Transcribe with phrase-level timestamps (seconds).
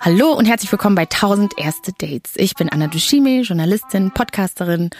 [0.00, 2.34] Hallo und herzlich willkommen bei 1000 erste Dates.
[2.36, 4.90] Ich bin Anna Dushime, Journalistin, Podcasterin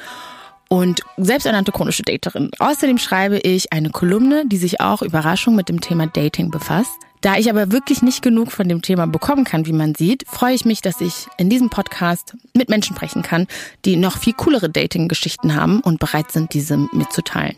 [0.68, 2.50] und selbsternannte chronische Daterin.
[2.58, 6.90] Außerdem schreibe ich eine Kolumne, die sich auch Überraschung mit dem Thema Dating befasst.
[7.20, 10.54] Da ich aber wirklich nicht genug von dem Thema bekommen kann, wie man sieht, freue
[10.54, 13.46] ich mich, dass ich in diesem Podcast mit Menschen sprechen kann,
[13.84, 17.56] die noch viel coolere Dating-Geschichten haben und bereit sind, diese mitzuteilen.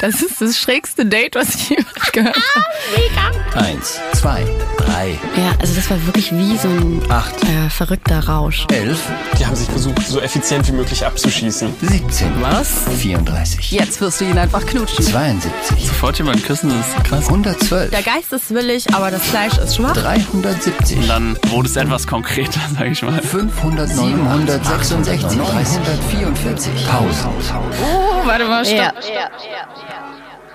[0.00, 3.66] Das ist das schrägste Date, was ich jemals gehört habe.
[3.66, 4.44] Eins, zwei,
[4.90, 5.18] drei.
[5.36, 8.66] Ja, also das war wirklich wie so ein acht, äh, verrückter Rausch.
[8.72, 9.00] Elf.
[9.38, 11.74] Die haben sich versucht, so effizient wie möglich abzuschießen.
[11.80, 12.40] 17.
[12.40, 12.84] Was?
[12.98, 13.70] 34.
[13.70, 15.04] Jetzt wirst du ihn einfach knutschen.
[15.04, 15.86] 72.
[15.86, 17.26] Sofort jemanden küssen, das ist krass.
[17.28, 17.90] 112.
[17.90, 19.92] Der Geist ist willig, aber das Fleisch ist schwach.
[19.94, 20.98] 370.
[20.98, 23.20] Und dann wurde es etwas konkreter, sag ich mal.
[23.20, 25.38] 500, 766.
[25.38, 26.86] 344.
[26.86, 27.28] Pause.
[27.82, 28.78] Oh, warte mal, stopp.
[28.78, 29.30] Ja.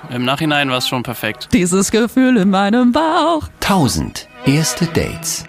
[0.10, 1.50] Im Nachhinein war es schon perfekt.
[1.54, 3.48] Dieses Gefühl in meinem Bauch.
[3.62, 5.46] 1000 erste Dates.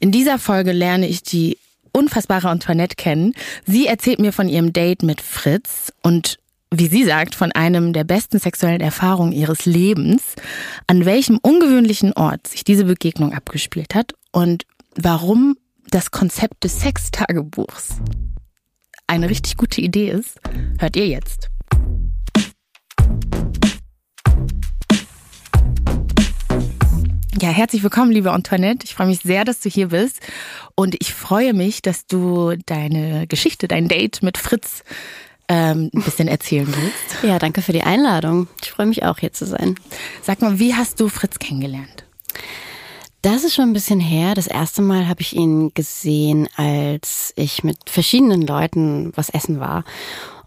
[0.00, 1.58] In dieser Folge lerne ich die
[1.92, 3.34] unfassbare Antoinette kennen.
[3.66, 6.38] Sie erzählt mir von ihrem Date mit Fritz und
[6.70, 10.22] wie sie sagt, von einem der besten sexuellen Erfahrungen ihres Lebens,
[10.86, 14.64] an welchem ungewöhnlichen Ort sich diese Begegnung abgespielt hat und
[14.96, 15.56] warum
[15.90, 17.96] das Konzept des Sextagebuchs
[19.12, 20.40] eine richtig gute Idee ist,
[20.78, 21.50] hört ihr jetzt.
[27.40, 28.84] Ja, herzlich willkommen, liebe Antoinette.
[28.84, 30.20] Ich freue mich sehr, dass du hier bist.
[30.74, 34.84] Und ich freue mich, dass du deine Geschichte, dein Date mit Fritz
[35.48, 37.22] ähm, ein bisschen erzählen willst.
[37.22, 38.48] Ja, danke für die Einladung.
[38.62, 39.76] Ich freue mich auch, hier zu sein.
[40.20, 42.04] Sag mal, wie hast du Fritz kennengelernt?
[43.22, 44.34] Das ist schon ein bisschen her.
[44.34, 49.84] Das erste Mal habe ich ihn gesehen, als ich mit verschiedenen Leuten was essen war.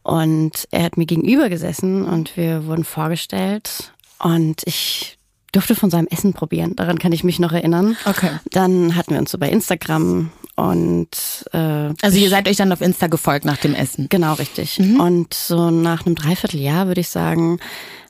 [0.04, 3.94] Und er hat mir gegenüber gesessen und wir wurden vorgestellt.
[4.20, 5.15] Und ich
[5.56, 6.76] durfte von seinem Essen probieren.
[6.76, 7.96] Daran kann ich mich noch erinnern.
[8.06, 8.32] Okay.
[8.52, 11.10] Dann hatten wir uns so bei Instagram und
[11.54, 14.08] äh, Also ihr seid euch dann auf Insta gefolgt nach dem Essen.
[14.10, 14.80] Genau, richtig.
[14.80, 17.60] Und so nach einem Dreivierteljahr, würde ich sagen,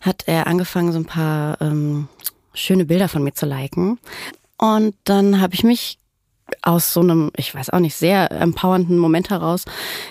[0.01, 2.07] hat er angefangen, so ein paar ähm,
[2.53, 3.99] schöne Bilder von mir zu liken.
[4.57, 5.97] Und dann habe ich mich
[6.61, 9.65] aus so einem, ich weiß auch nicht, sehr empowernden Moment heraus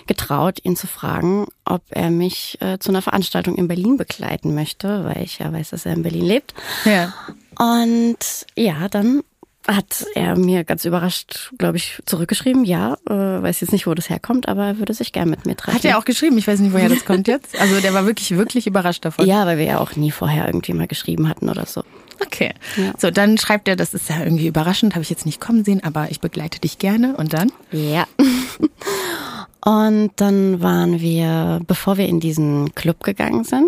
[0.07, 5.05] getraut, ihn zu fragen, ob er mich äh, zu einer Veranstaltung in Berlin begleiten möchte,
[5.05, 6.55] weil ich ja weiß, dass er in Berlin lebt.
[6.85, 7.13] Ja.
[7.59, 9.23] Und ja, dann
[9.67, 14.11] hat er mir ganz überrascht, glaube ich, zurückgeschrieben, ja, äh, weiß jetzt nicht, wo das
[14.11, 15.77] herkommt, aber er würde sich gern mit mir treffen.
[15.77, 16.37] Hat er auch geschrieben?
[16.37, 17.59] Ich weiß nicht, woher das kommt jetzt.
[17.59, 19.27] Also der war wirklich, wirklich überrascht davon.
[19.27, 21.83] Ja, weil wir ja auch nie vorher irgendwie mal geschrieben hatten oder so.
[22.27, 22.53] Okay.
[22.77, 22.93] Ja.
[22.99, 25.83] So, dann schreibt er, das ist ja irgendwie überraschend, habe ich jetzt nicht kommen sehen,
[25.83, 27.17] aber ich begleite dich gerne.
[27.17, 27.53] Und dann?
[27.71, 28.07] Ja.
[29.65, 33.67] Und dann waren wir, bevor wir in diesen Club gegangen sind,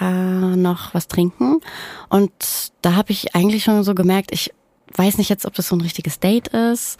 [0.00, 1.60] äh, noch was trinken.
[2.08, 2.32] Und
[2.80, 4.54] da habe ich eigentlich schon so gemerkt, ich
[4.94, 6.98] weiß nicht jetzt, ob das so ein richtiges Date ist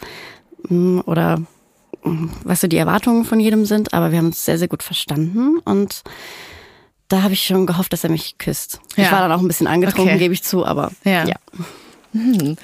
[0.67, 1.39] mm, oder
[2.03, 4.83] mm, was so die Erwartungen von jedem sind, aber wir haben uns sehr, sehr gut
[4.83, 6.03] verstanden und
[7.09, 8.79] da habe ich schon gehofft, dass er mich küsst.
[8.95, 9.11] Ich Ja.
[9.11, 10.19] war dann auch ein bisschen angetrunken, Okay.
[10.19, 11.25] gebe ich zu, aber Ja.
[11.27, 11.35] ja.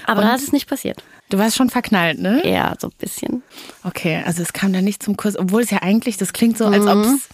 [0.07, 1.03] Aber da ist es nicht passiert.
[1.29, 2.47] Du warst schon verknallt, ne?
[2.47, 3.41] Ja, so ein bisschen.
[3.83, 6.65] Okay, also es kam dann nicht zum Kuss, obwohl es ja eigentlich, das klingt so,
[6.65, 7.27] als ob es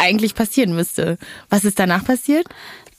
[0.00, 1.16] eigentlich passieren müsste.
[1.48, 2.46] Was ist danach passiert?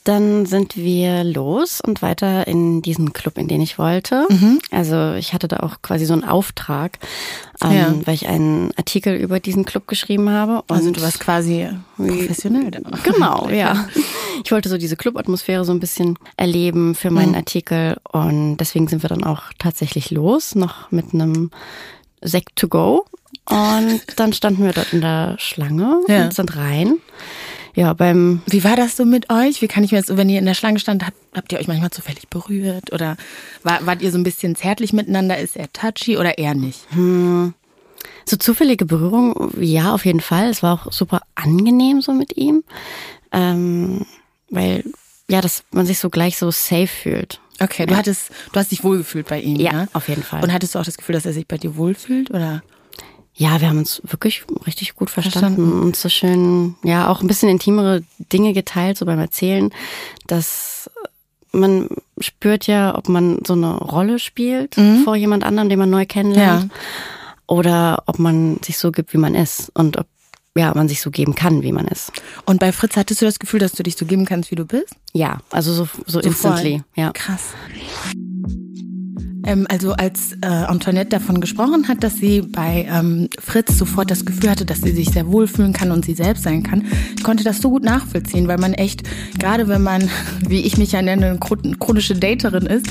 [0.08, 4.26] Dann sind wir los und weiter in diesen Club, in den ich wollte.
[4.72, 6.98] Also ich hatte da auch quasi so einen Auftrag,
[7.62, 7.94] ähm, Ja.
[8.06, 10.62] weil ich einen Artikel über diesen Club geschrieben habe.
[10.70, 12.72] Und Also du warst quasi professionell.
[12.72, 12.86] dann.
[13.04, 13.90] Genau, ja.
[14.46, 19.04] Ich wollte so diese Clubatmosphäre so ein bisschen erleben für meinen Artikel und deswegen sind
[19.04, 21.52] wir dann auch tatsächlich los, noch mit einem
[22.22, 23.06] Sekt to go.
[23.50, 26.24] Und dann standen wir dort in der Schlange Ja.
[26.26, 26.96] und sind rein.
[27.78, 29.62] Ja, beim Wie war das so mit euch?
[29.62, 31.60] Wie kann ich mir das, so, wenn ihr in der Schlange stand, habt, habt ihr
[31.60, 32.92] euch manchmal zufällig berührt?
[32.92, 33.18] Oder
[33.62, 35.38] war, wart ihr so ein bisschen zärtlich miteinander?
[35.38, 36.80] Ist er touchy oder eher nicht?
[38.26, 40.50] So zufällige Berührung, ja, auf jeden Fall.
[40.50, 42.64] Es war auch super angenehm so mit ihm.
[43.32, 44.08] Ähm,
[44.50, 44.84] weil,
[45.30, 47.40] ja, dass man sich so gleich so safe fühlt.
[47.60, 49.88] Okay, du hattest, du hast dich wohlgefühlt bei ihm, Ja, ne?
[49.94, 50.44] auf jeden Fall.
[50.44, 52.32] Und hattest du auch das Gefühl, dass er sich bei dir wohlfühlt?
[52.32, 52.64] Oder?
[53.40, 55.82] Ja, wir haben uns wirklich richtig gut verstanden, Verstanden.
[55.84, 58.02] und so schön, ja, auch ein bisschen intimere
[58.34, 59.72] Dinge geteilt, so beim Erzählen,
[60.26, 60.90] dass
[61.52, 61.88] man
[62.20, 66.72] spürt ja, ob man so eine Rolle spielt vor jemand anderem, den man neu kennenlernt,
[67.46, 70.08] oder ob man sich so gibt, wie man ist und ob
[70.56, 72.12] ja, man sich so geben kann, wie man ist.
[72.46, 74.66] Und bei Fritz hattest du das Gefühl, dass du dich so geben kannst, wie du
[74.66, 74.96] bist?
[75.14, 77.12] Ja, also so, so instantly, ja.
[77.14, 77.54] Krass.
[79.48, 84.26] Ähm, also als äh, Antoinette davon gesprochen hat, dass sie bei ähm, Fritz sofort das
[84.26, 86.86] Gefühl hatte, dass sie sich sehr wohlfühlen kann und sie selbst sein kann,
[87.16, 89.04] ich konnte das so gut nachvollziehen, weil man echt,
[89.40, 90.10] gerade wenn man,
[90.48, 92.88] wie ich mich ja nenne, eine chronische Daterin ist,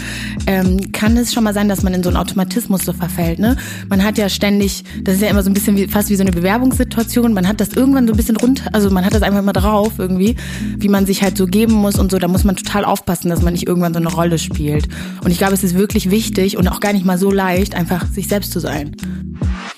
[0.47, 3.39] ähm, kann es schon mal sein, dass man in so einen Automatismus so verfällt.
[3.39, 3.59] Ne?
[3.91, 6.23] Man hat ja ständig, das ist ja immer so ein bisschen wie, fast wie so
[6.23, 9.41] eine Bewerbungssituation, man hat das irgendwann so ein bisschen runter, also man hat das einfach
[9.41, 10.37] immer drauf irgendwie,
[10.79, 13.43] wie man sich halt so geben muss und so, da muss man total aufpassen, dass
[13.43, 14.89] man nicht irgendwann so eine Rolle spielt.
[15.23, 18.07] Und ich glaube, es ist wirklich wichtig und auch gar nicht mal so leicht, einfach
[18.07, 18.97] sich selbst zu sein.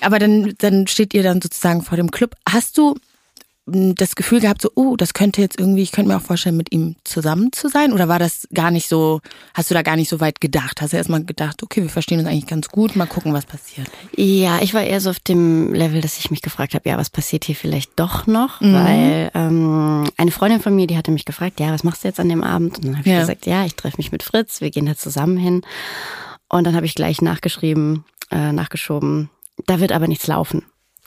[0.01, 2.35] Aber dann, dann steht ihr dann sozusagen vor dem Club.
[2.47, 2.95] Hast du
[3.71, 6.71] das Gefühl gehabt, so, oh, das könnte jetzt irgendwie, ich könnte mir auch vorstellen, mit
[6.71, 7.93] ihm zusammen zu sein?
[7.93, 9.21] Oder war das gar nicht so,
[9.53, 10.81] hast du da gar nicht so weit gedacht?
[10.81, 13.89] Hast du erstmal gedacht, okay, wir verstehen uns eigentlich ganz gut, mal gucken, was passiert?
[14.15, 17.09] Ja, ich war eher so auf dem Level, dass ich mich gefragt habe, ja, was
[17.09, 18.61] passiert hier vielleicht doch noch?
[18.61, 18.73] Mhm.
[18.73, 22.19] Weil ähm, eine Freundin von mir, die hatte mich gefragt, ja, was machst du jetzt
[22.19, 22.77] an dem Abend?
[22.77, 23.19] Und dann habe ich ja.
[23.19, 25.61] gesagt, ja, ich treffe mich mit Fritz, wir gehen da zusammen hin.
[26.49, 29.29] Und dann habe ich gleich nachgeschrieben, äh, nachgeschoben,
[29.65, 30.63] da wird aber nichts laufen,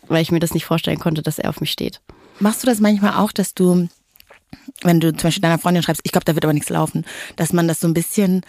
[0.06, 2.00] weil ich mir das nicht vorstellen konnte, dass er auf mich steht.
[2.38, 3.88] Machst du das manchmal auch, dass du,
[4.82, 7.04] wenn du zum Beispiel deiner Freundin schreibst, ich glaube, da wird aber nichts laufen,
[7.36, 8.42] dass man das so ein bisschen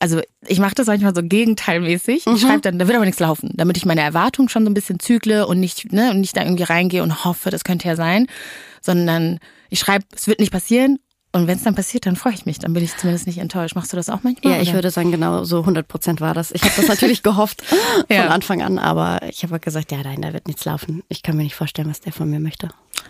[0.00, 2.26] also ich mache das manchmal so gegenteilmäßig.
[2.26, 2.34] Mhm.
[2.34, 4.74] Ich schreibe dann, da wird aber nichts laufen, damit ich meine Erwartungen schon so ein
[4.74, 7.96] bisschen zügle und nicht, ne, und nicht da irgendwie reingehe und hoffe, das könnte ja
[7.96, 8.26] sein,
[8.80, 9.38] sondern
[9.70, 10.98] ich schreibe, es wird nicht passieren
[11.34, 12.60] und wenn es dann passiert, dann freue ich mich.
[12.60, 13.74] Dann bin ich zumindest nicht enttäuscht.
[13.74, 14.54] Machst du das auch manchmal?
[14.54, 14.76] Ja, ich oder?
[14.76, 16.52] würde sagen, genau so 100 Prozent war das.
[16.52, 17.64] Ich habe das natürlich gehofft
[18.08, 18.22] ja.
[18.22, 21.02] von Anfang an, aber ich habe gesagt, ja, nein, da wird nichts laufen.
[21.08, 22.68] Ich kann mir nicht vorstellen, was der von mir möchte.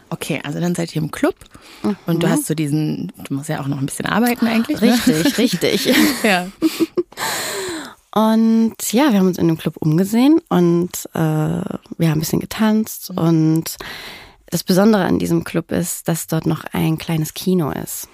[0.09, 1.35] Okay, also dann seid ihr im Club
[1.82, 1.97] mhm.
[2.06, 4.81] und du hast so diesen, du musst ja auch noch ein bisschen arbeiten eigentlich.
[4.81, 5.38] Richtig, ne?
[5.38, 5.94] richtig.
[6.23, 6.47] ja.
[8.15, 12.41] Und ja, wir haben uns in dem Club umgesehen und äh, wir haben ein bisschen
[12.41, 13.19] getanzt mhm.
[13.19, 13.76] und
[14.55, 18.06] das Besondere an diesem Club ist, dass dort noch ein kleines Kino ist.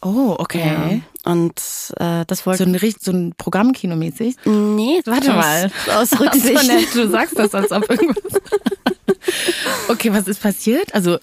[0.00, 1.02] Oh, okay.
[1.24, 1.32] Ja.
[1.32, 1.60] Und
[1.96, 4.36] äh, das wollte so ein, so ein Programmkino mäßig?
[4.44, 5.72] Nee, warte mal.
[5.96, 6.68] Aus Rücksicht.
[6.68, 8.40] nett, du sagst das als ob irgendwas.
[9.88, 10.94] okay, was ist passiert?
[10.94, 11.18] Also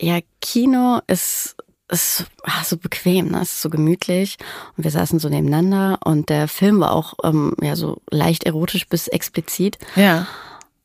[0.00, 1.54] ja, Kino ist
[1.88, 3.40] ist ach, so bequem, ne?
[3.42, 4.38] es ist so gemütlich
[4.76, 8.88] und wir saßen so nebeneinander und der Film war auch ähm, ja so leicht erotisch
[8.88, 9.78] bis explizit.
[9.94, 10.26] Ja.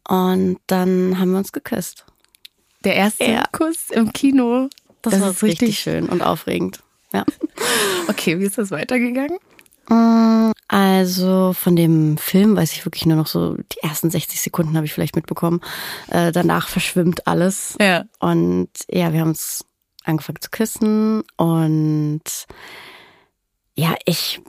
[0.07, 2.05] Und dann haben wir uns geküsst.
[2.83, 3.43] Der erste ja.
[3.51, 4.69] Kuss im Kino.
[5.01, 6.83] Das, das war richtig, richtig schön und aufregend.
[7.13, 7.25] Ja.
[8.09, 9.37] Okay, wie ist das weitergegangen?
[9.87, 14.75] Mm, also von dem Film weiß ich wirklich nur noch so, die ersten 60 Sekunden
[14.75, 15.61] habe ich vielleicht mitbekommen.
[16.09, 17.77] Äh, danach verschwimmt alles.
[17.79, 18.03] Ja.
[18.19, 19.65] Und ja, wir haben uns
[20.03, 22.21] angefangen zu küssen und
[23.75, 24.41] ja, ich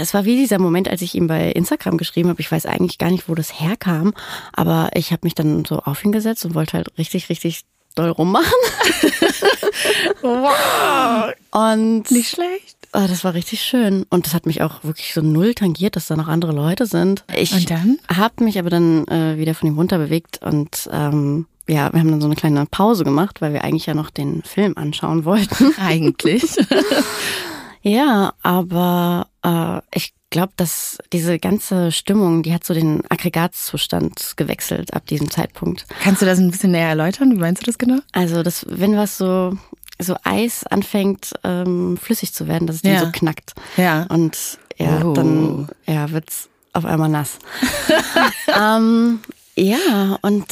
[0.00, 2.40] es war wie dieser Moment, als ich ihm bei Instagram geschrieben habe.
[2.40, 4.12] Ich weiß eigentlich gar nicht, wo das herkam,
[4.52, 7.62] aber ich habe mich dann so auf ihn gesetzt und wollte halt richtig, richtig
[7.94, 8.46] doll rummachen.
[10.22, 11.32] wow.
[11.50, 12.76] Und nicht schlecht.
[12.94, 14.04] Oh, das war richtig schön.
[14.10, 17.24] Und das hat mich auch wirklich so null tangiert, dass da noch andere Leute sind.
[17.34, 22.10] Ich habe mich aber dann äh, wieder von ihm runterbewegt und ähm, ja, wir haben
[22.10, 25.72] dann so eine kleine Pause gemacht, weil wir eigentlich ja noch den Film anschauen wollten.
[25.78, 26.42] Eigentlich.
[27.82, 34.94] Ja, aber äh, ich glaube, dass diese ganze Stimmung, die hat so den Aggregatzustand gewechselt
[34.94, 35.86] ab diesem Zeitpunkt.
[36.02, 37.32] Kannst du das ein bisschen näher erläutern?
[37.32, 37.98] Wie meinst du das genau?
[38.12, 39.56] Also, das, wenn was so
[39.98, 42.94] so Eis anfängt ähm, flüssig zu werden, dass es ja.
[42.94, 43.52] dann so knackt.
[43.76, 44.06] Ja.
[44.08, 45.12] Und ja, oh.
[45.12, 47.38] dann ja, wird's auf einmal nass.
[48.60, 49.20] ähm,
[49.54, 50.46] ja, und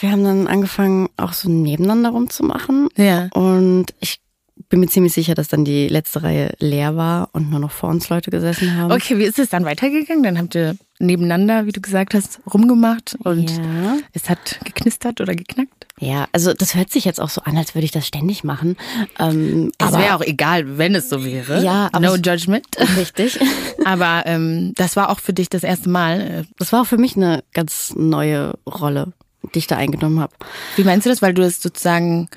[0.00, 2.88] wir haben dann angefangen, auch so nebeneinander rumzumachen.
[2.96, 3.28] Ja.
[3.34, 4.20] Und ich
[4.68, 7.88] bin mir ziemlich sicher, dass dann die letzte Reihe leer war und nur noch vor
[7.88, 8.92] uns Leute gesessen haben.
[8.92, 10.22] Okay, wie ist es dann weitergegangen?
[10.22, 13.96] Dann habt ihr nebeneinander, wie du gesagt hast, rumgemacht und ja.
[14.12, 15.86] es hat geknistert oder geknackt?
[16.00, 18.76] Ja, also das hört sich jetzt auch so an, als würde ich das ständig machen.
[19.18, 21.64] Ähm, es wäre auch egal, wenn es so wäre.
[21.64, 22.66] Ja, aber no judgment.
[22.96, 23.38] Richtig.
[23.84, 26.44] aber ähm, das war auch für dich das erste Mal.
[26.58, 29.12] Das war auch für mich eine ganz neue Rolle,
[29.54, 30.34] die ich da eingenommen habe.
[30.76, 31.22] Wie meinst du das?
[31.22, 32.28] Weil du es sozusagen,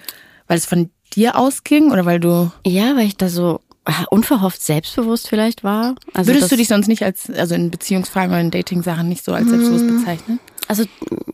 [0.48, 2.52] weil es von dir ausging oder weil du?
[2.66, 5.96] Ja, weil ich da so ah, unverhofft selbstbewusst vielleicht war.
[6.14, 9.34] Also Würdest du dich sonst nicht als, also in Beziehungsfragen oder in Dating-Sachen nicht so
[9.34, 9.98] als selbstbewusst mm.
[9.98, 10.40] bezeichnen?
[10.68, 10.84] Also,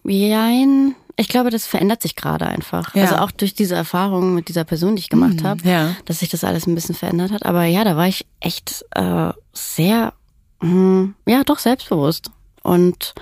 [0.03, 0.96] jein.
[1.19, 2.93] Ich glaube, das verändert sich gerade einfach.
[2.93, 3.03] Ja.
[3.03, 5.96] Also auch durch diese Erfahrung mit dieser Person, die ich gemacht mhm, habe, ja.
[6.05, 7.43] dass sich das alles ein bisschen verändert hat.
[7.43, 10.13] Aber ja, da war ich echt äh, sehr,
[10.62, 12.29] mh, hm, ja, doch selbstbewusst.
[12.62, 13.15] Und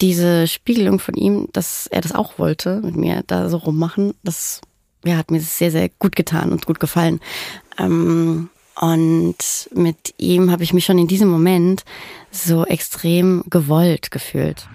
[0.00, 4.60] diese Spiegelung von ihm, dass er das auch wollte, mit mir da so rummachen, das
[5.04, 7.20] ja, hat mir sehr, sehr gut getan und gut gefallen.
[7.78, 9.36] Ähm, und
[9.74, 11.84] mit ihm habe ich mich schon in diesem Moment
[12.30, 14.66] so extrem gewollt gefühlt.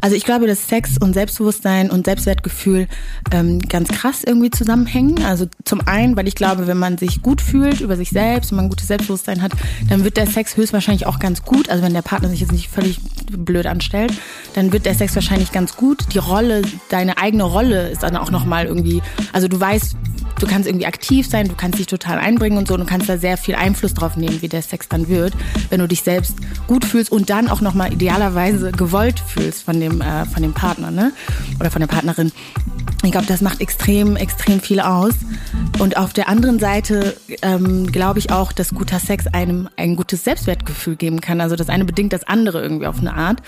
[0.00, 2.86] Also ich glaube, dass Sex und Selbstbewusstsein und Selbstwertgefühl
[3.32, 5.24] ähm, ganz krass irgendwie zusammenhängen.
[5.24, 8.56] Also zum einen, weil ich glaube, wenn man sich gut fühlt über sich selbst und
[8.56, 9.52] man ein gutes Selbstbewusstsein hat,
[9.88, 11.70] dann wird der Sex höchstwahrscheinlich auch ganz gut.
[11.70, 13.00] Also wenn der Partner sich jetzt nicht völlig
[13.30, 14.12] blöd anstellt,
[14.54, 16.04] dann wird der Sex wahrscheinlich ganz gut.
[16.12, 19.96] Die Rolle, deine eigene Rolle ist dann auch nochmal irgendwie, also du weißt,
[20.38, 23.16] du kannst irgendwie aktiv sein, du kannst dich total einbringen und so und kannst da
[23.16, 25.32] sehr viel Einfluss drauf nehmen, wie der Sex dann wird,
[25.70, 26.34] wenn du dich selbst
[26.66, 30.90] gut fühlst und dann auch nochmal idealerweise gewollt fühlst von dem, äh, von dem Partner,
[30.90, 31.12] ne?
[31.60, 32.32] Oder von der Partnerin.
[33.04, 35.14] Ich glaube, das macht extrem, extrem viel aus.
[35.78, 40.24] Und auf der anderen Seite ähm, glaube ich auch, dass guter Sex einem ein gutes
[40.24, 41.40] Selbstwertgefühl geben kann.
[41.40, 43.42] Also das eine bedingt das andere irgendwie auf eine Art.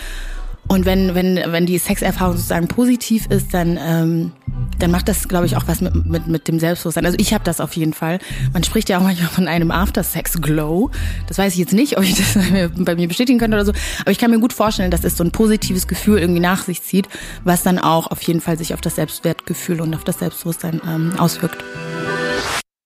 [0.68, 4.32] Und wenn, wenn, wenn die Sexerfahrung sozusagen positiv ist, dann, ähm,
[4.78, 7.06] dann macht das, glaube ich, auch was mit, mit, mit dem Selbstbewusstsein.
[7.06, 8.18] Also ich habe das auf jeden Fall.
[8.52, 10.90] Man spricht ja auch manchmal von einem After-Sex-Glow.
[11.26, 12.34] Das weiß ich jetzt nicht, ob ich das
[12.76, 13.72] bei mir bestätigen könnte oder so.
[14.02, 16.82] Aber ich kann mir gut vorstellen, dass es so ein positives Gefühl irgendwie nach sich
[16.82, 17.08] zieht,
[17.44, 21.12] was dann auch auf jeden Fall sich auf das Selbstwertgefühl und auf das Selbstbewusstsein ähm,
[21.18, 21.64] auswirkt.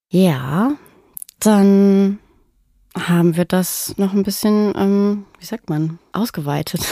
[0.08, 0.72] Ja,
[1.40, 2.20] dann
[2.96, 6.82] haben wir das noch ein bisschen, ähm, wie sagt man, ausgeweitet.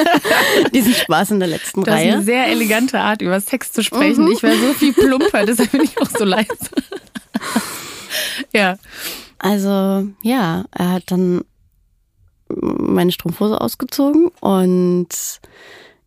[0.74, 2.12] Diesen Spaß in der letzten Das ist Reihe.
[2.14, 4.30] eine sehr elegante Art, über Sex zu sprechen.
[4.30, 6.48] Ich wäre so viel plumper, deshalb bin ich auch so leise.
[8.52, 8.76] ja.
[9.38, 11.42] Also ja, er hat dann
[12.48, 15.08] meine Strumpfhose ausgezogen und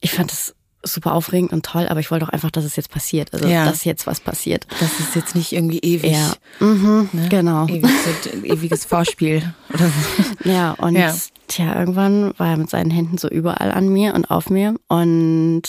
[0.02, 2.90] ich fand es super aufregend und toll, aber ich wollte auch einfach, dass es jetzt
[2.90, 3.34] passiert.
[3.34, 3.66] Also Ja.
[3.66, 4.68] dass jetzt was passiert.
[4.80, 6.12] Das ist jetzt nicht irgendwie ewig.
[6.12, 7.30] Ja, mhm, Ne?
[7.30, 7.66] genau.
[7.68, 7.90] Ewig,
[8.24, 9.54] so, ein ewiges Vorspiel.
[9.74, 10.50] Oder so.
[10.50, 11.16] Ja, und Ja.
[11.48, 15.64] tja, irgendwann war er mit seinen Händen so überall an mir und auf mir und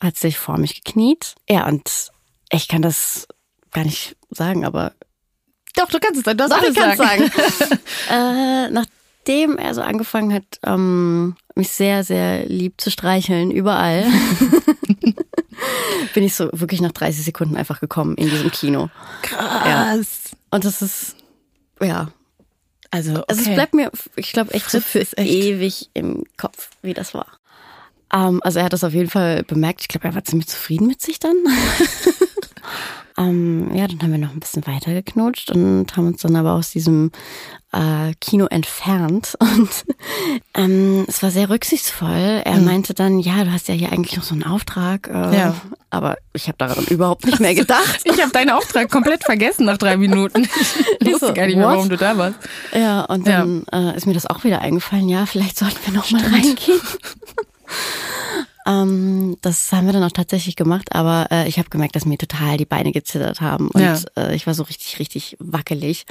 [0.00, 1.34] hat sich vor mich gekniet.
[1.48, 2.10] Ja, und
[2.50, 3.26] ich kann das
[3.72, 4.92] gar nicht sagen, aber
[5.76, 6.36] Doch, du kannst es dann.
[6.38, 7.30] Du hast Doch, alles ich kann's sagen.
[8.10, 14.04] äh, nachdem er so angefangen hat, ähm, mich sehr, sehr lieb zu streicheln, überall,
[16.14, 18.90] bin ich so wirklich nach 30 Sekunden einfach gekommen in diesem Kino.
[19.22, 20.30] Krass.
[20.50, 21.16] Und das ist,
[21.80, 22.08] ja,
[22.90, 23.24] Also, okay.
[23.28, 26.94] Also es bleibt mir, ich glaube, echt so Fritz für echt- ewig im Kopf, wie
[26.94, 27.26] das war.
[28.12, 29.80] Ähm, also er hat das auf jeden Fall bemerkt.
[29.82, 31.36] Ich glaube, er war ziemlich zufrieden mit sich dann.
[33.16, 36.52] ähm, ja, dann haben wir noch ein bisschen weiter geknutscht und haben uns dann aber
[36.54, 37.12] aus diesem
[37.72, 39.36] äh, Kino entfernt.
[39.40, 39.68] Und
[40.54, 42.42] ähm, es war sehr rücksichtsvoll.
[42.44, 45.08] Er meinte dann, ja, du hast ja hier eigentlich noch so einen Auftrag.
[45.08, 45.54] Äh, Ja.
[45.90, 48.00] Aber ich habe daran überhaupt nicht mehr gedacht.
[48.04, 50.48] Ich habe deinen Auftrag komplett vergessen nach drei Minuten.
[51.00, 52.36] Ich wusste so, gar nicht mehr, warum du da warst.
[52.72, 55.08] Ja, und dann Äh, ist mir das auch wieder eingefallen.
[55.08, 56.80] Ja, vielleicht sollten wir noch mal reingehen.
[58.66, 62.18] ähm, das haben wir dann auch tatsächlich gemacht, aber äh, ich habe gemerkt, dass mir
[62.18, 63.98] total die Beine gezittert haben und Ja.
[64.16, 66.06] äh, ich war so richtig, richtig wackelig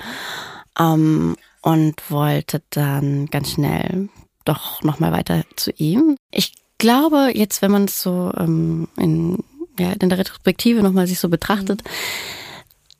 [0.79, 4.10] ähm, und wollte dann ganz schnell
[4.45, 6.15] doch noch mal weiter zu ihm.
[6.31, 9.39] Ich glaube, jetzt, wenn man es so ähm, in,
[9.79, 11.81] ja, in der Retrospektive noch mal sich so betrachtet,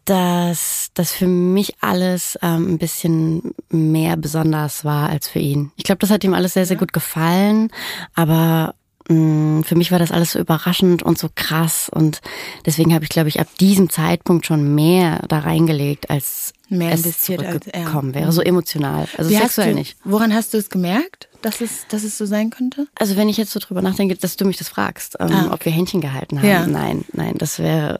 [0.06, 5.72] dass das für mich alles ähm, ein bisschen mehr besonders war als für ihn.
[5.78, 7.70] Ich glaube, das hat ihm alles sehr, sehr gut gefallen,
[8.14, 8.76] aber
[9.08, 12.22] für mich war das alles so überraschend und so krass und
[12.66, 17.02] deswegen habe ich, glaube ich, ab diesem Zeitpunkt schon mehr da reingelegt, als Mehr es
[17.06, 19.98] investiert als zurückgekommen wäre, so emotional, also Wie sexuell du, nicht.
[20.06, 22.88] Woran hast du es gemerkt, dass es, dass es so sein könnte?
[22.98, 25.50] Also wenn ich jetzt so drüber nachdenke, dass du mich das fragst, ähm, Ah.
[25.54, 26.66] ob wir Händchen gehalten haben, Ja.
[26.66, 28.00] nein, nein, das wäre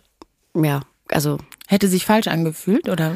[0.56, 3.16] ja, also Hätte sich falsch angefühlt oder?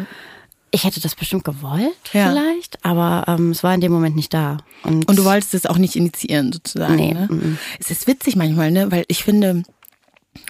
[0.72, 2.30] Ich hätte das bestimmt gewollt, Ja.
[2.30, 4.58] vielleicht, aber ähm, es war in dem Moment nicht da.
[4.84, 6.96] Und, Und du wolltest es auch nicht initiieren, sozusagen.
[6.96, 7.28] Nee, Ne?
[7.32, 7.58] mhm.
[7.80, 8.92] Es ist witzig manchmal, ne?
[8.92, 9.64] Weil ich finde,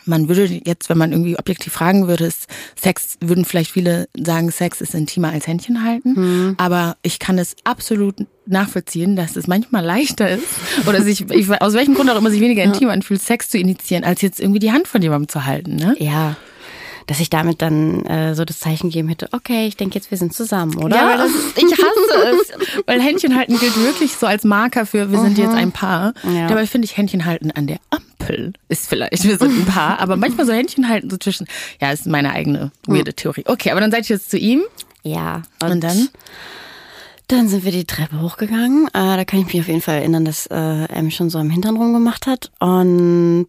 [0.05, 4.49] man würde jetzt, wenn man irgendwie objektiv fragen würde, ist Sex, würden vielleicht viele sagen,
[4.51, 6.13] Sex ist intimer als Händchen halten.
[6.15, 6.55] Mhm.
[6.57, 10.45] Aber ich kann es absolut nachvollziehen, dass es manchmal leichter ist
[10.87, 14.03] oder sich, ich, aus welchem Grund auch immer sich weniger intim anfühlt, Sex zu initiieren,
[14.03, 15.95] als jetzt irgendwie die Hand von jemandem zu halten, ne?
[15.99, 16.35] ja,
[17.07, 20.17] dass ich damit dann äh, so das Zeichen gegeben hätte, okay, ich denke jetzt, wir
[20.17, 20.95] sind zusammen, oder?
[20.95, 22.83] Ja, das, ich hasse es.
[22.85, 26.13] Weil Händchen halten gilt wirklich so als Marker für, wir sind jetzt ein Paar.
[26.23, 26.47] Ja.
[26.47, 29.99] Dabei finde ich Händchen halten an der Ampel ist vielleicht, wir sind ein Paar.
[29.99, 31.47] Aber manchmal so Händchen halten so zwischen,
[31.81, 33.43] ja, ist meine eigene weirde Theorie.
[33.47, 34.61] Okay, aber dann seid ihr jetzt zu ihm.
[35.03, 35.41] ja.
[35.63, 36.09] Und dann?
[37.29, 38.87] Dann sind wir die Treppe hochgegangen.
[38.87, 41.37] Äh, da kann ich mich auf jeden Fall erinnern, dass äh, er mich schon so
[41.39, 42.51] am Hintern rumgemacht hat.
[42.59, 43.47] Und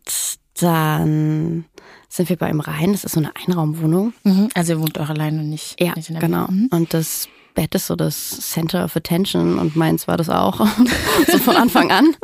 [0.61, 1.65] dann
[2.09, 2.93] sind wir bei ihm rein.
[2.93, 4.13] Das ist so eine Einraumwohnung.
[4.25, 4.49] Mhm.
[4.55, 6.47] Also ihr wohnt auch alleine und nicht, Ja, nicht genau.
[6.49, 6.69] Mhm.
[6.71, 10.67] Und das Bett ist so das Center of Attention und meins war das auch.
[11.27, 12.15] so von Anfang an.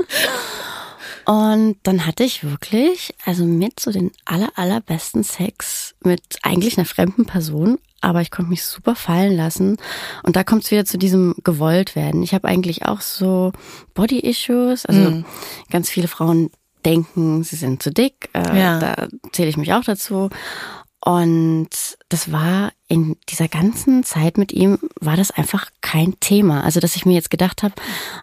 [1.26, 6.84] Und dann hatte ich wirklich, also mit so den aller, allerbesten Sex mit eigentlich einer
[6.84, 9.78] fremden Person, aber ich konnte mich super fallen lassen.
[10.22, 12.22] Und da kommt es wieder zu diesem gewollt werden.
[12.22, 13.52] Ich habe eigentlich auch so
[13.94, 15.24] Body-Issues, also
[15.70, 16.50] ganz viele Frauen
[16.84, 18.28] denken, sie sind zu dick.
[18.32, 18.78] Äh, Ja.
[18.78, 20.30] Da zähle ich mich auch dazu.
[21.04, 21.68] Und
[22.08, 26.62] das war in dieser ganzen Zeit mit ihm, war das einfach kein Thema.
[26.64, 27.74] Also, dass ich mir jetzt gedacht habe,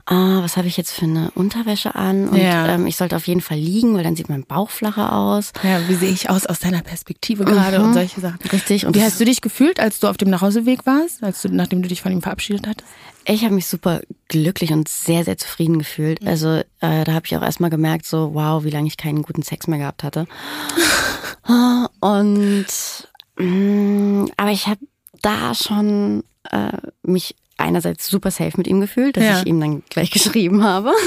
[0.05, 2.29] ah, was habe ich jetzt für eine Unterwäsche an?
[2.29, 2.67] Und Ja.
[2.67, 5.51] ähm, ich sollte auf jeden Fall liegen, weil dann sieht mein Bauch flacher aus.
[5.63, 7.85] Ja, wie sehe ich aus aus deiner Perspektive gerade Mhm.
[7.85, 8.39] und solche Sachen.
[8.51, 8.85] Richtig.
[8.85, 11.81] Und Wie hast du dich gefühlt, als du auf dem Nachhauseweg warst, als du, nachdem
[11.81, 12.89] du dich von ihm verabschiedet hattest?
[13.25, 16.25] Ich habe mich super glücklich und sehr, sehr zufrieden gefühlt.
[16.25, 19.43] Also äh, da habe ich auch erstmal gemerkt, so wow, wie lange ich keinen guten
[19.43, 20.25] Sex mehr gehabt hatte.
[21.99, 22.65] und mh,
[24.37, 24.79] aber ich habe
[25.21, 26.71] da schon äh,
[27.03, 29.39] mich einerseits super safe mit ihm gefühlt, dass Ja.
[29.39, 30.91] ich ihm dann gleich geschrieben habe.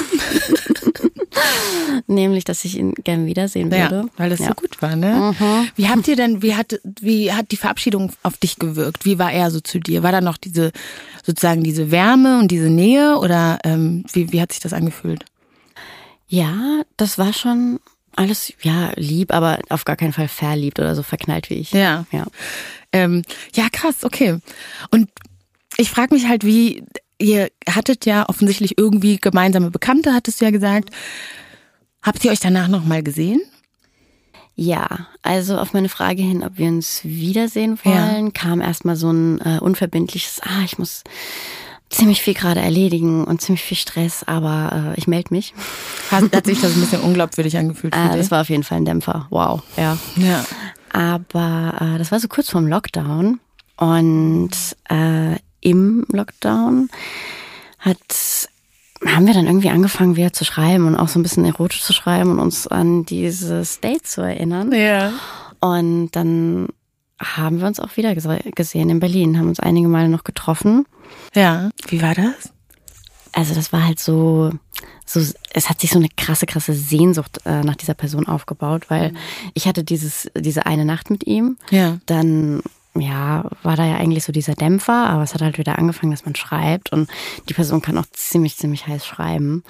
[2.07, 4.03] Nämlich, dass ich ihn gern wiedersehen würde.
[4.05, 4.49] Ja, weil das Ja.
[4.49, 5.35] so gut war, ne?
[5.77, 9.05] Wie habt ihr denn, wie hat, wie hat die Verabschiedung auf dich gewirkt?
[9.05, 10.03] Wie war er so zu dir?
[10.03, 10.73] War da noch diese,
[11.25, 15.25] sozusagen diese Wärme und diese Nähe oder ähm, wie, wie hat sich das angefühlt?
[16.29, 17.81] Ja, das war schon
[18.17, 21.73] alles, ja, lieb, aber auf gar keinen Fall verliebt oder so verknallt wie ich.
[21.73, 22.07] Ja.
[22.13, 22.27] Ja.
[22.93, 23.23] Ähm,
[23.55, 24.39] ja, krass, okay.
[24.91, 25.09] Und
[25.77, 26.85] ich frage mich halt, wie,
[27.19, 30.91] ihr hattet ja offensichtlich irgendwie gemeinsame Bekannte, hattest du ja gesagt.
[32.03, 33.41] Habt ihr euch danach nochmal gesehen?
[34.57, 39.41] Ja, also auf meine Frage hin, ob wir uns wiedersehen wollen, kam erstmal so ein
[39.41, 41.03] äh, unverbindliches, ah, ich muss
[41.95, 45.55] ziemlich viel gerade erledigen und ziemlich viel Stress, aber äh, ich melde mich.
[46.11, 47.95] Hat, hat sich das ein bisschen unglaubwürdig angefühlt?
[47.95, 49.27] Äh, das war auf jeden Fall ein Dämpfer.
[49.31, 49.97] Wow, ja.
[50.17, 50.45] ja.
[50.93, 53.41] Aber äh, das war so kurz vorm Lockdown
[53.77, 54.51] und
[54.89, 56.89] äh, im Lockdown
[57.79, 58.49] hat
[59.07, 61.93] haben wir dann irgendwie angefangen, wieder zu schreiben und auch so ein bisschen erotisch zu
[61.93, 64.73] schreiben und uns an dieses Date zu erinnern.
[64.73, 65.13] Ja.
[65.61, 66.69] Und dann
[67.21, 70.87] haben wir uns auch wieder gese- gesehen in Berlin, haben uns einige Male noch getroffen.
[71.35, 71.71] Ja.
[71.89, 72.53] Wie war das?
[73.33, 74.53] Also das war halt so,
[75.05, 75.21] so
[75.53, 79.13] es hat sich so eine krasse, krasse Sehnsucht äh, nach dieser Person aufgebaut, weil
[79.55, 81.57] ich hatte dieses, diese eine Nacht mit ihm.
[81.71, 81.99] Ja.
[82.07, 82.63] Dann
[82.97, 86.25] ja, war da ja eigentlich so dieser Dämpfer, aber es hat halt wieder angefangen, dass
[86.25, 87.11] man schreibt und
[87.49, 89.65] die Person kann auch ziemlich, ziemlich heiß schreiben.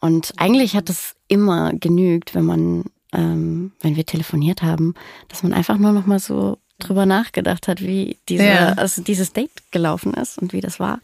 [0.00, 2.84] Und eigentlich hat es immer genügt, wenn man,
[3.14, 4.92] ähm, wenn wir telefoniert haben,
[5.28, 8.72] dass man einfach nur noch mal so drüber nachgedacht hat, wie diese, Ja.
[8.74, 11.00] also dieses Date gelaufen ist und wie das war.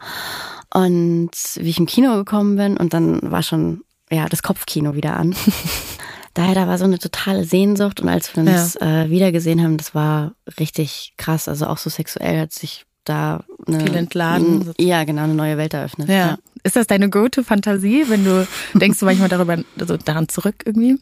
[0.74, 5.16] Und wie ich im Kino gekommen bin und dann war schon, ja, das Kopfkino wieder
[5.16, 5.34] an.
[6.34, 9.94] Daher, da war so eine totale Sehnsucht und als wir uns äh, wiedergesehen haben, das
[9.94, 11.46] war richtig krass.
[11.46, 15.74] Also auch so sexuell hat sich da eine, Viel entladen, Ja, genau, eine neue Welt
[15.74, 16.08] eröffnet.
[16.08, 16.38] Ja.
[16.62, 20.98] Ist das deine Go-To-Fantasie, wenn du denkst du manchmal darüber, also daran zurück irgendwie?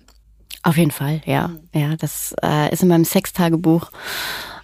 [0.63, 1.51] Auf jeden Fall, ja.
[1.75, 3.91] Ja, das äh, ist in meinem Sextagebuch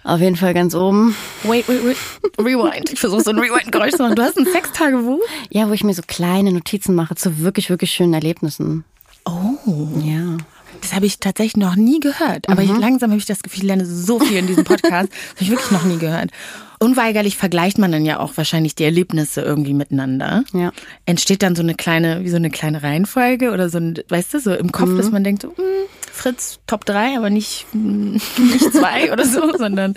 [0.03, 1.15] auf jeden Fall ganz oben.
[1.43, 1.97] Wait, wait, wait.
[2.39, 2.91] Rewind.
[2.93, 4.15] Ich versuche so ein Rewind-Geräusch zu machen.
[4.15, 5.19] Du hast ein Sextagebuch?
[5.49, 8.83] Ja, wo ich mir so kleine Notizen mache zu wirklich, wirklich schönen Erlebnissen.
[9.25, 9.87] Oh.
[10.03, 10.37] Ja.
[10.81, 12.49] Das habe ich tatsächlich noch nie gehört.
[12.49, 15.09] Aber ich, langsam habe ich das Gefühl, ich lerne so viel in diesem Podcast.
[15.09, 16.31] Das habe ich wirklich noch nie gehört.
[16.79, 20.43] Unweigerlich vergleicht man dann ja auch wahrscheinlich die Erlebnisse irgendwie miteinander.
[20.53, 20.71] Ja.
[21.05, 24.39] Entsteht dann so eine kleine, wie so eine kleine Reihenfolge oder so ein, weißt du,
[24.39, 25.63] so im Kopf, dass man denkt so, hm,
[26.17, 29.95] Fritz Top 3, aber nicht, nicht zwei oder so, sondern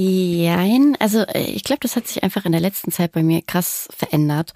[0.00, 3.42] Jein, also äh, ich glaube, das hat sich einfach in der letzten Zeit bei mir
[3.42, 4.54] krass verändert,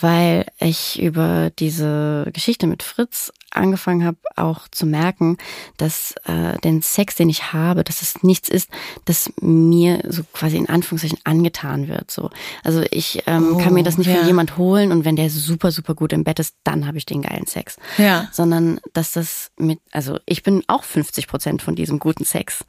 [0.00, 5.36] weil ich über diese Geschichte mit Fritz angefangen habe, auch zu merken,
[5.76, 8.70] dass äh, den Sex, den ich habe, dass es nichts ist,
[9.04, 12.10] das mir so quasi in Anführungszeichen angetan wird.
[12.10, 12.30] So,
[12.62, 14.16] also ich ähm, kann mir das nicht ja.
[14.16, 17.06] von jemand holen und wenn der super super gut im Bett ist, dann habe ich
[17.06, 17.76] den geilen Sex.
[17.98, 18.28] Ja.
[18.32, 22.64] Sondern dass das mit, also ich bin auch 50 Prozent von diesem guten Sex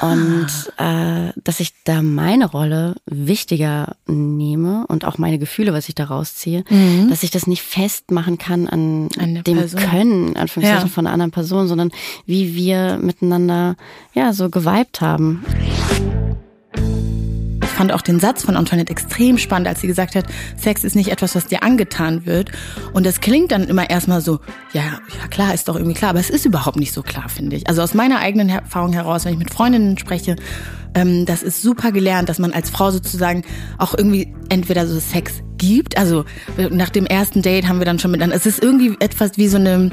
[0.00, 0.48] und
[0.78, 6.04] äh, dass ich da meine Rolle wichtiger nehme und auch meine Gefühle, was ich da
[6.04, 6.64] rausziehe,
[7.08, 9.80] dass ich das nicht festmachen kann an, An dem Person.
[9.80, 10.92] Können, in Anführungszeichen, Ja.
[10.92, 11.90] von einer anderen Person, sondern
[12.26, 13.76] wie wir miteinander
[14.14, 15.44] ja so geweibt haben.
[17.76, 20.24] Fand auch den Satz von Antoinette extrem spannend, als sie gesagt hat,
[20.56, 22.50] Sex ist nicht etwas, was dir angetan wird.
[22.94, 24.40] Und das klingt dann immer erstmal so,
[24.72, 27.54] ja, ja klar, ist doch irgendwie klar, aber es ist überhaupt nicht so klar, finde
[27.54, 27.68] ich.
[27.68, 30.36] Also aus meiner eigenen Erfahrung heraus, wenn ich mit Freundinnen spreche,
[30.94, 33.42] ähm, das ist super gelernt, dass man als Frau sozusagen
[33.76, 36.24] auch irgendwie entweder so Sex gibt, also
[36.70, 39.56] nach dem ersten Date haben wir dann schon miteinander, es ist irgendwie etwas wie so
[39.56, 39.90] eine,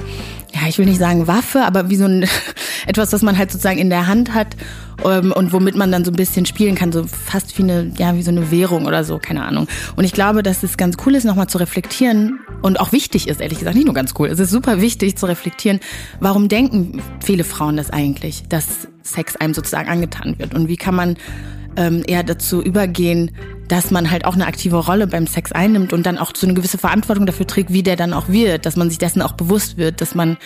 [0.53, 2.27] ja, ich will nicht sagen Waffe, aber wie so ein,
[2.87, 4.55] etwas, was man halt sozusagen in der Hand hat
[5.03, 8.15] ähm, und womit man dann so ein bisschen spielen kann, so fast wie eine, ja,
[8.15, 9.67] wie so eine Währung oder so, keine Ahnung.
[9.95, 13.41] Und ich glaube, dass es ganz cool ist, nochmal zu reflektieren und auch wichtig ist,
[13.41, 15.79] ehrlich gesagt, nicht nur ganz cool, es ist super wichtig zu reflektieren,
[16.19, 20.95] warum denken viele Frauen das eigentlich, dass Sex einem sozusagen angetan wird und wie kann
[20.95, 21.17] man
[21.77, 23.31] ähm, eher dazu übergehen,
[23.67, 26.53] dass man halt auch eine aktive Rolle beim Sex einnimmt und dann auch so eine
[26.53, 29.77] gewisse Verantwortung dafür trägt, wie der dann auch wird, dass man sich dessen auch bewusst
[29.77, 30.37] wird, dass man,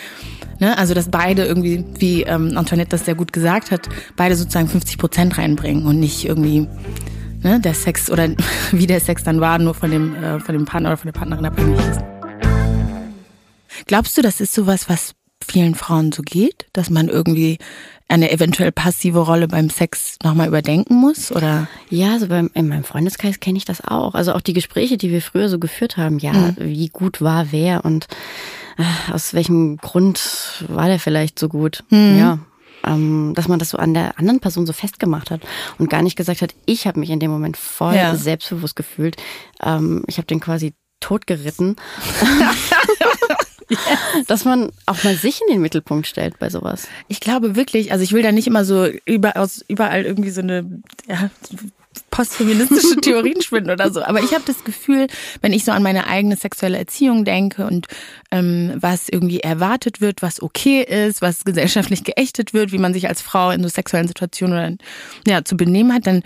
[0.60, 4.68] ne, also dass beide irgendwie, wie ähm, Antoinette das sehr gut gesagt hat, beide sozusagen
[4.68, 6.68] 50 Prozent reinbringen und nicht irgendwie
[7.42, 8.28] ne, der Sex oder
[8.72, 11.18] wie der Sex dann war, nur von dem, äh, von dem Partner oder von der
[11.18, 12.00] Partnerin abhängig ist.
[13.86, 15.14] Glaubst du, das ist sowas, was
[15.48, 17.58] vielen Frauen so geht, dass man irgendwie
[18.08, 21.30] eine eventuell passive Rolle beim Sex nochmal überdenken muss?
[21.30, 21.68] Oder?
[21.90, 24.14] Ja, also beim, in meinem Freundeskreis kenne ich das auch.
[24.14, 26.56] Also auch die Gespräche, die wir früher so geführt haben, ja, mhm.
[26.58, 28.06] wie gut war wer und
[28.78, 31.84] äh, aus welchem Grund war der vielleicht so gut?
[31.90, 32.18] Mhm.
[32.18, 32.38] Ja.
[32.84, 35.42] Ähm, dass man das so an der anderen Person so festgemacht hat
[35.78, 38.14] und gar nicht gesagt hat, ich habe mich in dem Moment voll ja.
[38.14, 39.16] selbstbewusst gefühlt.
[39.62, 41.76] Ähm, ich habe den quasi totgeritten.
[44.26, 46.88] Dass man auch mal sich in den Mittelpunkt stellt bei sowas.
[47.08, 50.82] Ich glaube wirklich, also ich will da nicht immer so überall, überall irgendwie so eine
[51.06, 51.30] ja,
[52.10, 54.02] postfeministische Theorien spinnen oder so.
[54.02, 55.06] Aber ich habe das Gefühl,
[55.40, 57.86] wenn ich so an meine eigene sexuelle Erziehung denke und
[58.30, 63.08] ähm, was irgendwie erwartet wird, was okay ist, was gesellschaftlich geächtet wird, wie man sich
[63.08, 64.76] als Frau in so sexuellen Situationen oder,
[65.26, 66.22] ja, zu benehmen hat, dann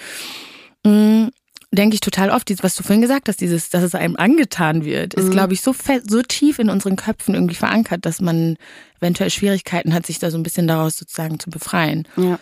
[0.85, 1.31] mh, mm,
[1.73, 5.15] denke ich total oft, was du vorhin gesagt hast, dieses, dass es einem angetan wird,
[5.15, 5.31] ist, mhm.
[5.31, 5.75] glaube ich, so
[6.07, 8.57] so tief in unseren Köpfen irgendwie verankert, dass man
[9.01, 12.07] eventuell Schwierigkeiten hat, sich da so ein bisschen daraus sozusagen zu befreien.
[12.17, 12.39] Ja.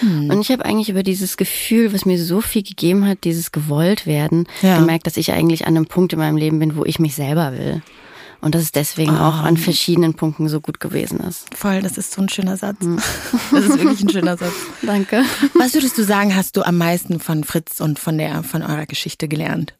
[0.00, 0.30] Hm.
[0.30, 4.06] Und ich habe eigentlich über dieses Gefühl, was mir so viel gegeben hat, dieses gewollt
[4.06, 4.78] werden, ja.
[4.78, 7.52] gemerkt, dass ich eigentlich an einem Punkt in meinem Leben bin, wo ich mich selber
[7.52, 7.82] will.
[8.40, 9.20] Und dass es deswegen oh.
[9.20, 11.54] auch an verschiedenen Punkten so gut gewesen ist.
[11.54, 12.80] Voll, das ist so ein schöner Satz.
[12.80, 12.98] Hm.
[13.50, 14.54] Das ist wirklich ein schöner Satz.
[14.82, 15.24] Danke.
[15.54, 18.86] Was würdest du sagen, hast du am meisten von Fritz und von der, von eurer
[18.86, 19.74] Geschichte gelernt?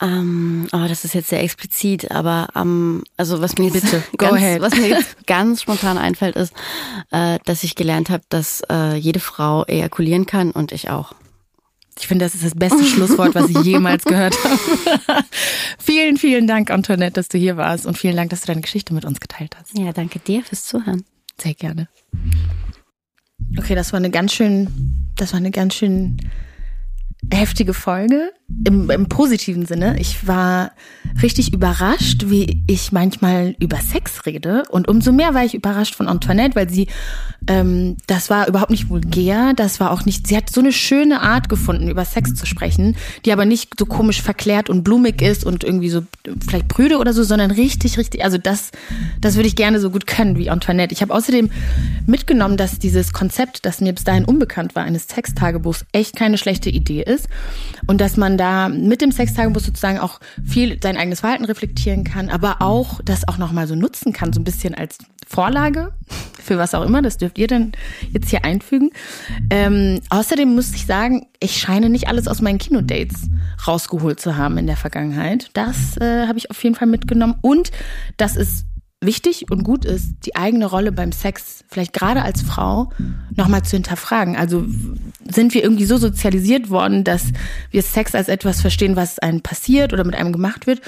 [0.00, 4.60] Ähm, oh, das ist jetzt sehr explizit, aber ähm, also was mir Bitte, jetzt ganz,
[4.60, 6.52] was mir jetzt ganz spontan einfällt, ist,
[7.10, 11.14] äh, dass ich gelernt habe, dass äh, jede Frau ejakulieren kann und ich auch.
[11.98, 15.24] Ich finde, das ist das beste Schlusswort, was ich jemals gehört habe.
[15.78, 18.94] vielen, vielen Dank, Antoinette, dass du hier warst und vielen Dank, dass du deine Geschichte
[18.94, 19.76] mit uns geteilt hast.
[19.76, 21.04] Ja, danke dir fürs Zuhören.
[21.40, 21.88] Sehr gerne.
[23.58, 26.16] Okay, das war eine ganz schön, das war eine ganz schön
[27.32, 28.32] heftige Folge
[28.64, 29.98] im, im positiven Sinne.
[30.00, 30.72] Ich war
[31.22, 34.62] richtig überrascht, wie ich manchmal über Sex rede.
[34.70, 36.86] Und umso mehr war ich überrascht von Antoinette, weil sie,
[37.46, 41.20] ähm, das war überhaupt nicht vulgär, das war auch nicht, sie hat so eine schöne
[41.20, 45.44] Art gefunden, über Sex zu sprechen, die aber nicht so komisch verklärt und blumig ist
[45.44, 46.02] und irgendwie so
[46.46, 48.70] vielleicht prüde oder so, sondern richtig, richtig, also das,
[49.20, 50.94] das würde ich gerne so gut können wie Antoinette.
[50.94, 51.50] Ich habe außerdem
[52.06, 56.70] mitgenommen, dass dieses Konzept, das mir bis dahin unbekannt war, eines Texttagebuchs, echt keine schlechte
[56.70, 57.28] Idee ist
[57.86, 62.30] und dass man da mit dem Sextagebuch sozusagen auch viel sein eigenes Verhalten reflektieren kann,
[62.30, 65.92] aber auch das auch nochmal so nutzen kann, so ein bisschen als Vorlage
[66.42, 67.02] für was auch immer.
[67.02, 67.72] Das dürft ihr dann
[68.12, 68.90] jetzt hier einfügen.
[69.50, 73.28] Ähm, außerdem muss ich sagen, ich scheine nicht alles aus meinen Kinodates
[73.66, 75.50] rausgeholt zu haben in der Vergangenheit.
[75.52, 77.70] Das äh, habe ich auf jeden Fall mitgenommen und
[78.16, 78.64] das ist
[79.00, 82.90] wichtig und gut ist, die eigene Rolle beim Sex, vielleicht gerade als Frau,
[83.36, 84.36] nochmal zu hinterfragen.
[84.36, 84.64] Also
[85.28, 87.26] sind wir irgendwie so sozialisiert worden, dass
[87.70, 90.80] wir Sex als etwas verstehen, was einem passiert oder mit einem gemacht wird?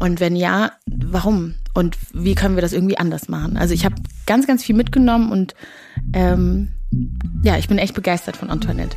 [0.00, 1.54] Und wenn ja, warum?
[1.74, 3.56] Und wie können wir das irgendwie anders machen?
[3.56, 3.94] Also ich habe
[4.26, 5.54] ganz, ganz viel mitgenommen und
[6.14, 6.68] ähm,
[7.42, 8.96] ja, ich bin echt begeistert von Antoinette.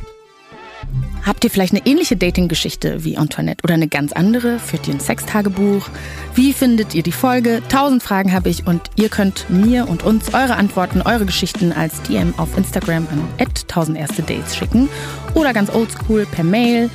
[1.26, 4.60] Habt ihr vielleicht eine ähnliche Dating-Geschichte wie Antoinette oder eine ganz andere?
[4.60, 5.88] Führt ihr ein Sextagebuch?
[6.34, 7.62] Wie findet ihr die Folge?
[7.68, 12.00] Tausend Fragen habe ich und ihr könnt mir und uns eure Antworten, eure Geschichten als
[12.02, 14.88] DM auf Instagram an 1000 erste Dates schicken
[15.34, 16.90] oder ganz oldschool per Mail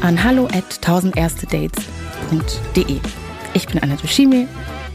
[0.00, 3.00] an hallo at 1000 erste Dates.de.
[3.52, 4.48] Ich bin Anna Toshimi.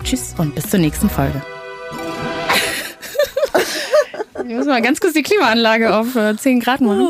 [0.03, 1.41] Tschüss und bis zur nächsten Folge.
[4.47, 7.09] Ich muss mal ganz kurz die Klimaanlage auf 10 äh, Grad machen.